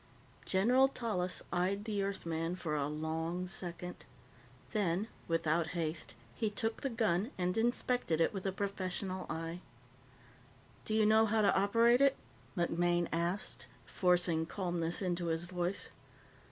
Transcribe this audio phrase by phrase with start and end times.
[0.45, 4.03] General Tallis eyed the Earthman for a long second.
[4.71, 9.61] Then, without haste, he took the gun and inspected it with a professional eye.
[10.85, 12.17] "Do you know how to operate it?"
[12.57, 15.89] MacMaine asked, forcing calmness into his voice.